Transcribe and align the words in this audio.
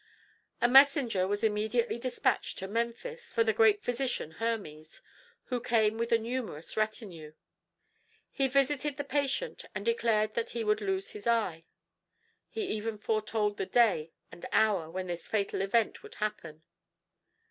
A 0.63 0.67
messenger 0.67 1.27
was 1.27 1.43
immediately 1.43 1.99
dispatched 1.99 2.57
to 2.57 2.67
Memphis 2.67 3.31
for 3.31 3.43
the 3.43 3.53
great 3.53 3.83
physician 3.83 4.31
Hermes, 4.39 4.99
who 5.43 5.59
came 5.61 5.99
with 5.99 6.11
a 6.11 6.17
numerous 6.17 6.75
retinue. 6.75 7.33
He 8.31 8.47
visited 8.47 8.97
the 8.97 9.03
patient 9.03 9.65
and 9.75 9.85
declared 9.85 10.33
that 10.33 10.49
he 10.57 10.63
would 10.63 10.81
lose 10.81 11.11
his 11.11 11.27
eye. 11.27 11.65
He 12.49 12.65
even 12.65 12.97
foretold 12.97 13.57
the 13.57 13.67
day 13.67 14.11
and 14.31 14.43
hour 14.51 14.89
when 14.89 15.05
this 15.05 15.27
fatal 15.27 15.61
event 15.61 16.01
would 16.01 16.15
happen. 16.15 16.63